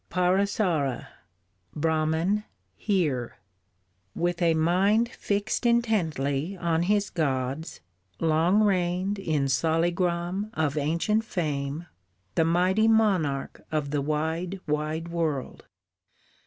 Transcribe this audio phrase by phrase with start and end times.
[0.09, 1.09] PARASARA.
[1.75, 2.43] Brahman,
[2.75, 3.37] hear.
[4.15, 7.81] With a mind fixed intently on his gods
[8.19, 11.85] Long reigned in Saligram of ancient fame,
[12.33, 15.67] The mighty monarch of the wide, wide world.